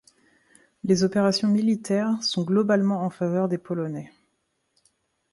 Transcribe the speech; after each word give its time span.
Les 0.83 1.03
opérations 1.03 1.47
militaires 1.47 2.23
sont 2.23 2.41
globalement 2.41 3.03
en 3.03 3.11
faveur 3.11 3.47
des 3.47 3.59
Polonais. 3.59 4.11